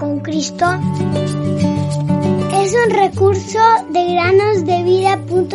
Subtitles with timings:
[0.00, 0.64] con Cristo
[2.54, 3.58] es un recurso
[3.90, 5.50] de granosdevida.cl.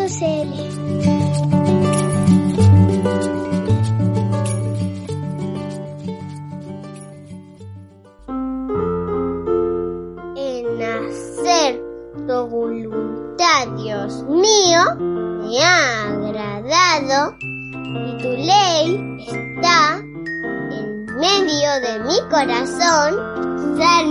[10.38, 11.82] En hacer
[12.28, 22.20] tu voluntad, Dios mío, me ha agradado y tu ley está en medio de mi
[22.30, 23.36] corazón.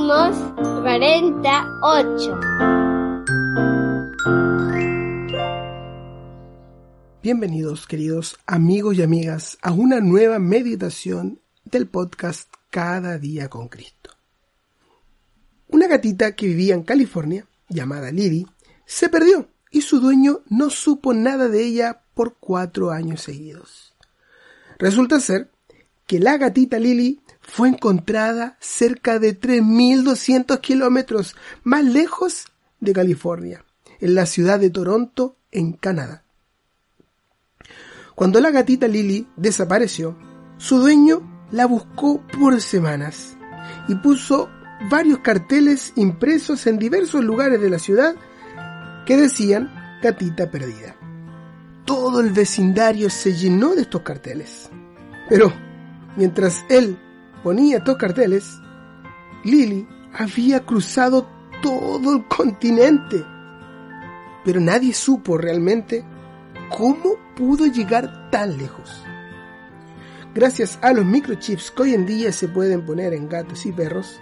[0.06, 0.36] Salmos
[0.82, 2.38] 48.
[7.22, 14.10] Bienvenidos, queridos amigos y amigas, a una nueva meditación del podcast Cada día con Cristo.
[15.68, 18.46] Una gatita que vivía en California, llamada Lily,
[18.84, 23.94] se perdió y su dueño no supo nada de ella por cuatro años seguidos.
[24.78, 25.50] Resulta ser
[26.06, 32.46] que la gatita Lily fue encontrada cerca de 3.200 kilómetros más lejos
[32.80, 33.64] de California,
[34.00, 36.24] en la ciudad de Toronto, en Canadá.
[38.14, 40.16] Cuando la gatita Lily desapareció,
[40.56, 43.36] su dueño la buscó por semanas
[43.88, 44.48] y puso
[44.90, 48.14] varios carteles impresos en diversos lugares de la ciudad
[49.06, 49.70] que decían
[50.02, 50.96] gatita perdida.
[51.84, 54.70] Todo el vecindario se llenó de estos carteles.
[55.28, 55.52] Pero
[56.16, 56.98] mientras él
[57.44, 58.58] ponía estos carteles,
[59.44, 61.28] Lily había cruzado
[61.62, 63.22] todo el continente.
[64.44, 66.04] Pero nadie supo realmente
[66.76, 69.04] cómo pudo llegar tan lejos.
[70.34, 74.20] Gracias a los microchips que hoy en día se pueden poner en gatos y perros,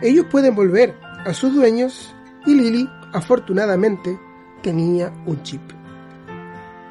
[0.00, 2.14] ellos pueden volver a sus dueños
[2.46, 4.16] y Lily, afortunadamente,
[4.62, 5.62] tenía un chip.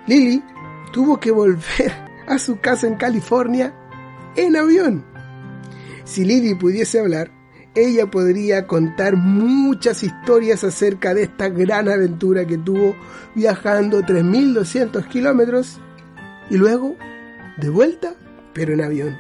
[0.08, 0.44] Lily
[0.92, 1.94] tuvo que volver
[2.28, 3.74] a su casa en California
[4.36, 5.17] en avión.
[6.08, 7.32] Si Lily pudiese hablar,
[7.76, 12.96] ella podría contar muchas historias acerca de esta gran aventura que tuvo
[13.36, 15.80] viajando 3.200 kilómetros
[16.50, 16.96] y luego
[17.58, 18.16] de vuelta,
[18.54, 19.18] pero en avión.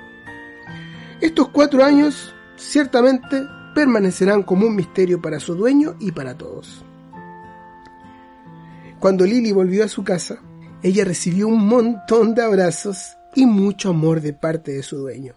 [1.20, 3.44] Estos cuatro años ciertamente
[3.76, 6.86] permanecerán como un misterio para su dueño y para todos.
[9.00, 10.40] Cuando Lily volvió a su casa,
[10.81, 15.36] ella recibió un montón de abrazos y mucho amor de parte de su dueño.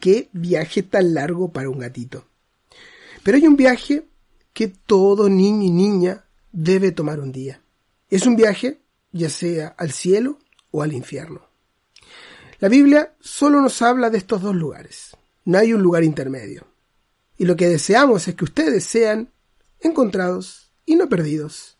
[0.00, 2.26] Qué viaje tan largo para un gatito.
[3.22, 4.06] Pero hay un viaje
[4.52, 7.60] que todo niño y niña debe tomar un día.
[8.10, 8.80] Es un viaje
[9.12, 10.38] ya sea al cielo
[10.70, 11.48] o al infierno.
[12.60, 15.16] La Biblia solo nos habla de estos dos lugares.
[15.44, 16.66] No hay un lugar intermedio.
[17.36, 19.30] Y lo que deseamos es que ustedes sean
[19.80, 21.78] encontrados y no perdidos.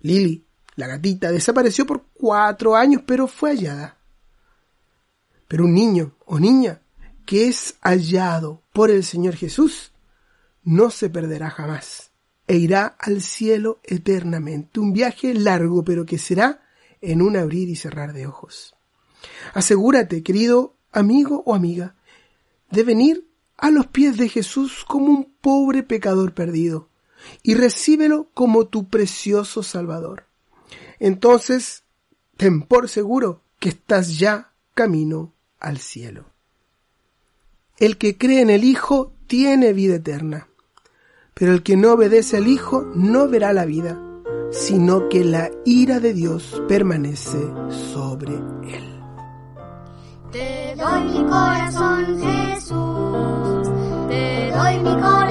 [0.00, 3.98] Lily, la gatita, desapareció por cuatro años, pero fue hallada.
[5.48, 6.80] Pero un niño o niña
[7.28, 9.92] que es hallado por el Señor Jesús
[10.64, 12.10] no se perderá jamás
[12.46, 14.80] e irá al cielo eternamente.
[14.80, 16.62] Un viaje largo, pero que será
[17.02, 18.74] en un abrir y cerrar de ojos.
[19.52, 21.96] Asegúrate, querido amigo o amiga,
[22.70, 23.28] de venir
[23.58, 26.88] a los pies de Jesús como un pobre pecador perdido
[27.42, 30.24] y recíbelo como tu precioso Salvador.
[30.98, 31.84] Entonces,
[32.38, 36.27] ten por seguro que estás ya camino al cielo.
[37.78, 40.48] El que cree en el Hijo tiene vida eterna,
[41.32, 43.96] pero el que no obedece al Hijo no verá la vida,
[44.50, 47.38] sino que la ira de Dios permanece
[47.92, 49.00] sobre él.
[50.32, 53.68] Te doy mi corazón, Jesús,
[54.08, 55.27] te doy mi corazón.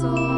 [0.00, 0.29] soul.